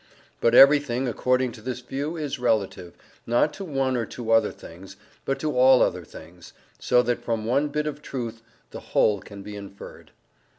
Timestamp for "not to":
3.27-3.63